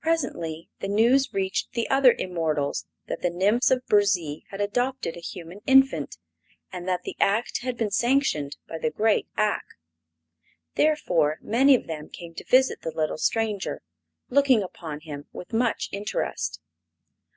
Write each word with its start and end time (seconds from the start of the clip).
Presently 0.00 0.68
the 0.80 0.88
news 0.88 1.32
reached 1.32 1.74
the 1.74 1.88
other 1.88 2.12
immortals 2.18 2.86
that 3.06 3.22
the 3.22 3.30
nymphs 3.30 3.70
of 3.70 3.86
Burzee 3.86 4.42
had 4.50 4.60
adopted 4.60 5.16
a 5.16 5.20
human 5.20 5.60
infant, 5.64 6.18
and 6.72 6.88
that 6.88 7.04
the 7.04 7.14
act 7.20 7.58
had 7.58 7.76
been 7.76 7.92
sanctioned 7.92 8.56
by 8.66 8.78
the 8.78 8.90
great 8.90 9.28
Ak. 9.36 9.64
Therefore 10.74 11.38
many 11.40 11.76
of 11.76 11.86
them 11.86 12.08
came 12.08 12.34
to 12.34 12.44
visit 12.44 12.80
the 12.82 12.90
little 12.90 13.16
stranger, 13.16 13.80
looking 14.28 14.60
upon 14.60 14.98
him 15.02 15.28
with 15.32 15.52
much 15.52 15.88
interest. 15.92 16.58